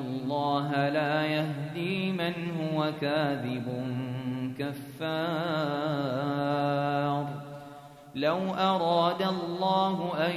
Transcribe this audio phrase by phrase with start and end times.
[0.00, 3.66] الله لا يهدي من هو كاذب
[4.58, 5.90] كفار.
[8.14, 10.30] لو أراد الله أن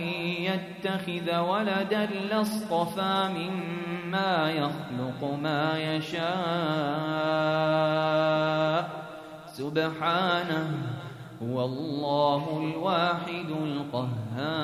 [0.50, 6.24] يتخذ ولدا لاصطفى مما يخلق ما يشاء.
[9.48, 10.68] سبحانه
[11.44, 14.64] هو الله الواحد القهار.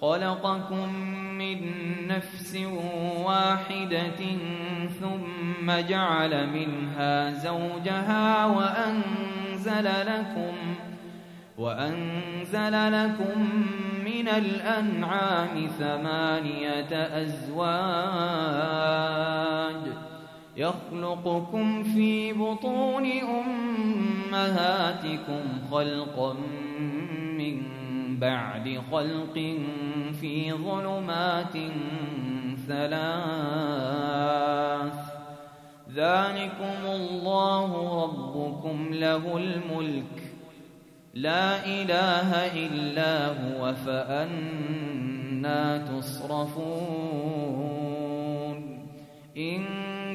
[0.00, 0.94] خلقكم
[1.38, 1.58] من
[2.06, 2.56] نفس
[3.24, 4.20] واحدة
[5.00, 10.52] ثم جعل منها زوجها وأنزل لكم
[11.58, 13.48] وأنزل لكم
[14.04, 18.70] من الأنعام ثمانية أزواج
[20.56, 23.06] يخلقكم في بطون
[24.32, 26.34] أمهاتكم خلقا
[27.38, 27.79] من
[28.20, 29.34] بعد خلق
[30.20, 31.56] في ظلمات
[32.68, 33.00] ثلاث.
[35.94, 40.32] ذلكم الله ربكم له الملك.
[41.14, 42.34] لا إله
[42.66, 47.20] إلا هو فأنا تصرفون.
[49.36, 49.89] إن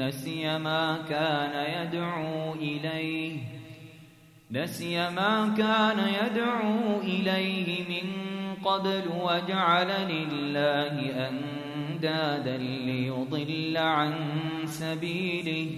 [0.00, 3.36] نسي ما كان يدعو إليه
[4.50, 8.06] نسي ما كان يدعو إليه من
[8.64, 14.12] قبل وجعل لله أندادا ليضل عن
[14.64, 15.70] سبيله.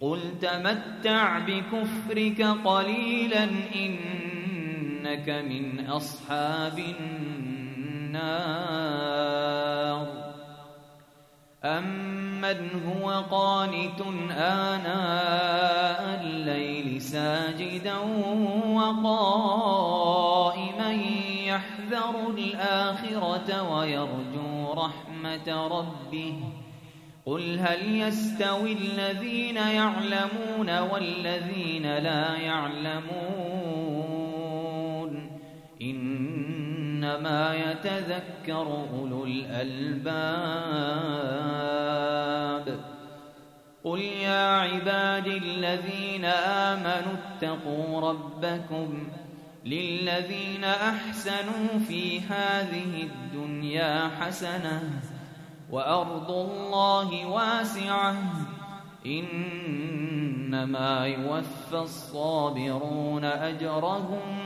[0.00, 6.78] قل تمتع بكفرك قليلا إنك من أصحاب
[8.08, 8.66] النار.
[11.64, 14.00] أمن هو قانت
[14.30, 17.96] آناء الليل ساجدا
[18.66, 19.96] وقائما
[21.46, 26.34] يحذر الآخرة ويرجو رحمة ربه
[27.26, 33.46] قل هل يستوي الذين يعلمون والذين لا يعلمون
[37.06, 40.06] إنما يتذكر أولو الألباب.
[43.84, 49.08] قل يا عبادي الذين آمنوا اتقوا ربكم
[49.64, 55.00] للذين أحسنوا في هذه الدنيا حسنة
[55.70, 58.16] وأرض الله واسعة.
[59.06, 64.45] إنما يوفى الصابرون أجرهم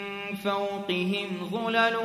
[0.43, 1.97] فوقهم ظلل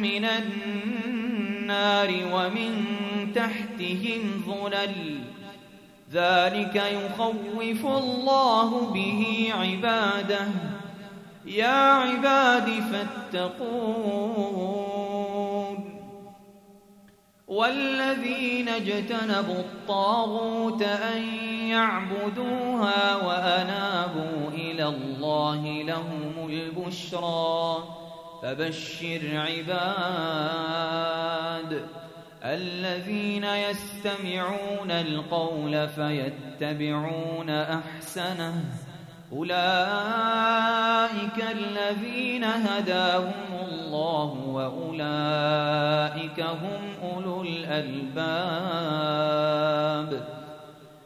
[0.00, 2.86] من النار ومن
[3.34, 5.20] تحتهم ظلل.
[6.12, 10.48] ذلك يخوف الله به عباده.
[11.46, 14.70] يا عباد فاتقون.
[17.48, 21.22] والذين اجتنبوا الطاغوت أن
[21.68, 23.16] يعبدوها
[24.90, 27.84] الله لهم البشرى.
[28.42, 29.80] فبشر عباد
[32.44, 38.64] الذين يستمعون القول فيتبعون أحسنه.
[39.32, 39.58] أولئك
[41.52, 43.32] الذين هداهم
[43.72, 48.00] الله وأولئك هم أولو الألباب.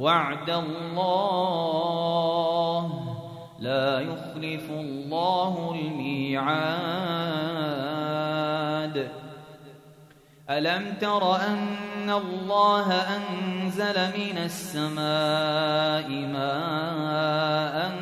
[0.00, 1.90] وعد الله
[3.58, 6.70] لا يخلف الله الميعاد.
[10.50, 17.92] ألم تر أن الله أنزل من السماء ماء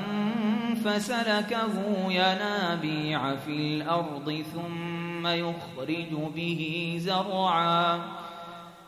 [0.84, 1.74] فسلكه
[2.10, 8.00] ينابيع في الأرض ثم يخرج به زرعا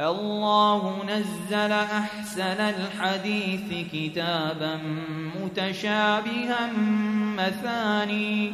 [0.00, 4.78] الله نزل أحسن الحديث كتابا
[5.42, 6.70] متشابها
[7.36, 8.52] مثاني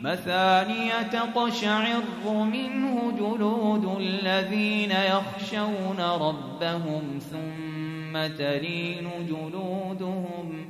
[0.00, 10.66] مثانية تقشعر منه جلود الذين يخشون ربهم ثم تلين جلودهم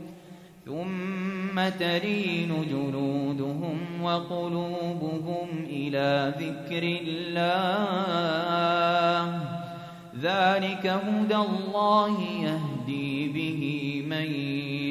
[0.66, 8.64] ثم تلين جلودهم وقلوبهم إلى ذكر الله.
[10.22, 14.32] ذلك هدى الله يهدي به من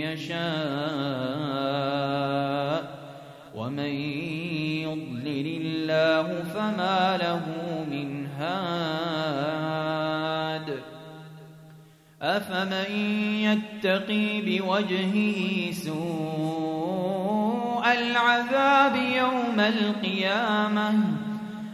[0.04, 0.44] يشاء
[3.56, 3.94] ومن
[4.84, 7.42] يضلل الله فما له
[7.92, 9.14] من هاد.
[12.22, 12.92] أفمن
[13.44, 16.84] يتقي بوجهه سوء
[17.92, 21.33] العذاب يوم القيامة؟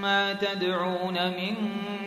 [0.00, 1.54] ما تدعون من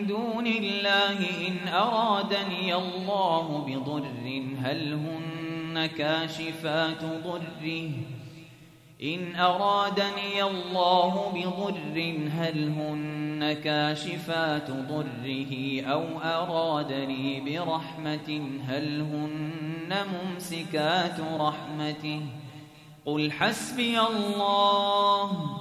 [0.08, 7.90] دون الله إن أرادني الله بضر هل هن كاشفات ضره؟
[9.04, 22.22] إن أرادني الله بضر هل هن كاشفات ضره؟ أو أرادني برحمة هل هن ممسكات رحمته؟
[23.06, 25.61] قل حسبي الله.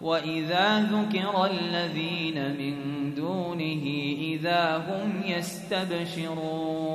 [0.00, 2.74] وإذا ذكر الذين من
[3.14, 3.84] دونه
[4.18, 6.86] إذا هم يستبشرون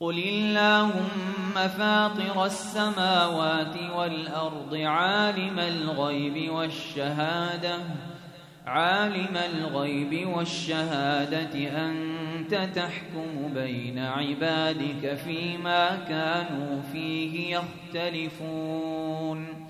[0.00, 7.78] قل اللهم فاطر السماوات والأرض عالم الغيب والشهادة
[8.66, 19.69] عالم الغيب والشهادة أنت تحكم بين عبادك فيما كانوا فيه يختلفون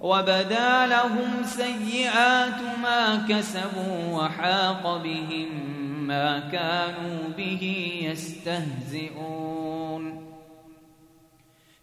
[0.00, 5.48] وبدا لهم سيئات ما كسبوا وحاق بهم
[6.06, 9.56] ما كانوا به يستهزئون.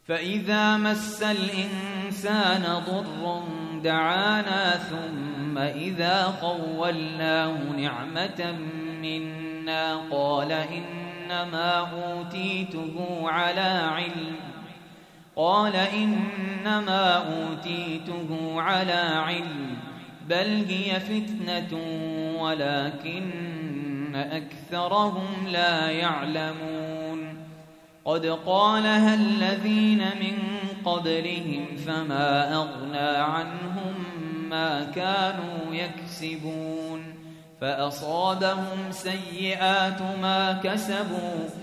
[0.08, 3.44] فإذا مس الإنسان ضر
[3.84, 8.56] دعانا ثم إذا خولناه نعمة
[9.02, 14.53] منا قال إنما أوتيته على علم.
[15.36, 19.78] قال إنما أوتيته على علم
[20.30, 21.80] بل هي فتنة
[22.40, 27.44] ولكن أكثرهم لا يعلمون.
[28.06, 30.38] قد قالها الذين من
[30.86, 33.94] قبلهم فما أغنى عنهم
[34.50, 37.14] ما كانوا يكسبون.
[37.62, 41.63] فأصابهم سيئات ما كسبوا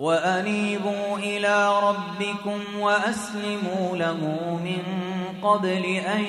[0.00, 4.16] وأنيبوا إلى ربكم وأسلموا له
[4.64, 4.82] من
[5.42, 6.24] قبل أن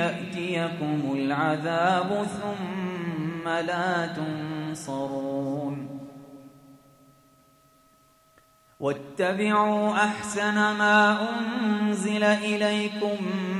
[0.00, 6.00] يأتيكم العذاب ثم لا تنصرون.
[8.80, 13.59] واتبعوا أحسن ما أنزل إليكم من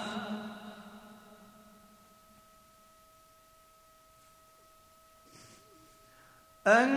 [6.71, 6.89] أن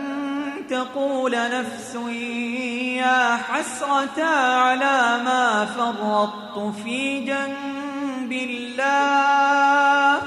[0.69, 1.95] تقول نفس
[2.97, 10.21] يا حسرة على ما فرطت في جنب الله.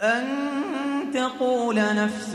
[0.00, 0.24] أن
[1.14, 2.34] تقول نفس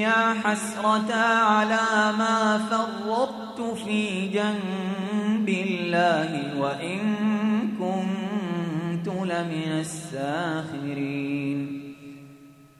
[0.00, 7.00] يا حسرة على ما فرطت في جنب الله وإن
[7.78, 11.77] كنت لمن الساخرين.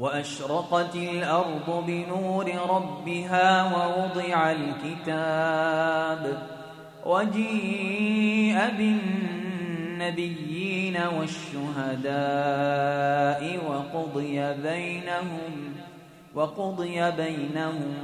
[0.00, 6.42] وأشرقت الأرض بنور ربها ووضع الكتاب
[7.06, 8.58] وجيء
[9.98, 12.10] بالنبيين والشهداء
[13.68, 15.74] وقضي بينهم
[16.34, 17.94] وقضي بينهم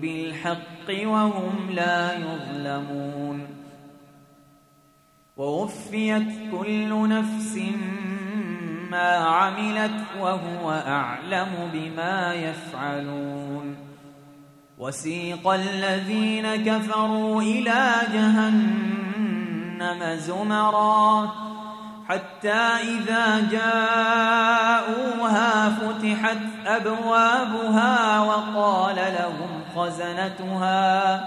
[0.00, 3.46] بالحق وهم لا يظلمون
[5.36, 8.11] ووفيت كل نفس ما
[9.00, 13.92] عملت وهو أعلم بما يفعلون.
[14.82, 21.32] وسيق الذين كفروا إلى جهنم زمرا
[22.08, 24.48] حتى إذا جاءوها
[25.68, 31.24] فتحت أبوابها وقال لهم خزنتها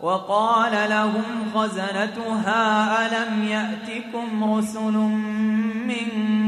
[0.00, 4.92] وقال لهم خزنتها ألم يأتكم رسل
[5.86, 6.43] منكم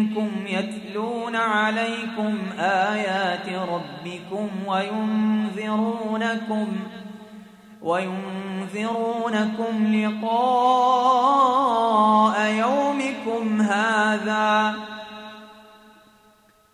[0.46, 5.96] يتلون عليكم آيات ربكم وينذرونكم
[7.82, 9.26] وينذرونكم
[9.96, 11.06] لقاء
[12.50, 14.74] يومكم هذا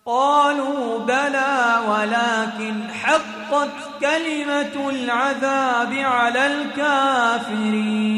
[0.07, 3.68] قالوا بلى ولكن حقت
[4.00, 8.12] كلمة العذاب على الكافرين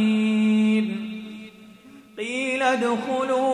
[2.18, 3.53] قيل ادخلوا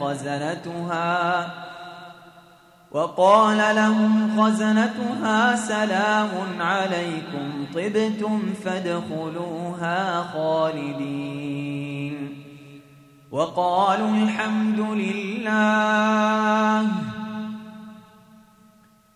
[0.00, 1.50] خزنتها
[2.90, 6.28] وقال لهم خزنتها سلام
[6.60, 11.86] عليكم طبتم فادخلوها خالدين
[13.30, 15.86] وقالوا الحمد لله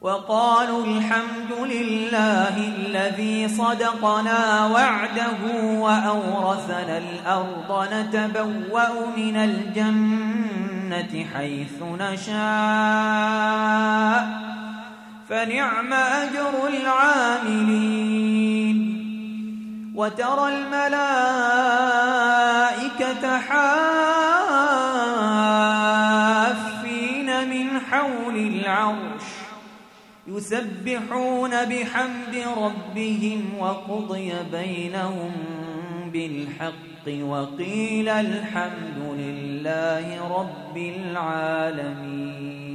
[0.01, 5.39] وقالوا الحمد لله الذي صدقنا وعده
[5.81, 9.37] وأورثنا الأرض نتبوأ من
[10.93, 12.41] الجنة حيث نشاء
[15.29, 18.31] فنعم أجر العاملين.
[19.95, 20.99] وترى الملائكة
[23.39, 23.91] حافين
[27.51, 29.23] من حول العرش
[30.27, 35.33] يسبحون بحمد ربهم وقضي بينهم
[36.13, 42.70] بالحق وقيل الحمد لله رب العالمين